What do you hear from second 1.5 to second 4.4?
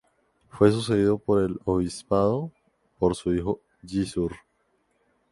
obispado por su hijo Gissur.